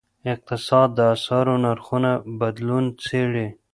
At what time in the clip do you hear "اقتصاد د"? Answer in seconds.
0.33-0.99